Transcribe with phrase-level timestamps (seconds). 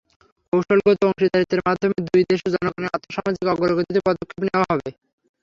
[0.53, 4.89] কৌশলগত অংশীদারত্বের মাধ্যমে দুই দেশের জনগণের আর্থসামাজিক অগ্রগতিতে পদক্ষেপ নেওয়া হবে।